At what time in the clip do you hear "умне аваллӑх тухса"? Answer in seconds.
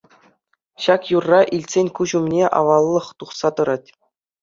2.23-3.49